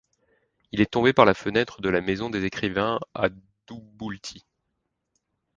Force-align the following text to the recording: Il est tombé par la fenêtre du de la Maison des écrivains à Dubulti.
Il 0.71 0.81
est 0.81 0.89
tombé 0.89 1.13
par 1.13 1.25
la 1.25 1.35
fenêtre 1.35 1.79
du 1.79 1.83
de 1.85 1.89
la 1.89 2.01
Maison 2.01 2.31
des 2.31 2.43
écrivains 2.45 2.99
à 3.13 3.29
Dubulti. 3.67 4.43